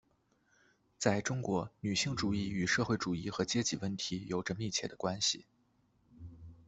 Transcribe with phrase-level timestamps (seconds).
[0.97, 5.45] 在中国女性主义与社会主义和阶级问题有着密切的关系。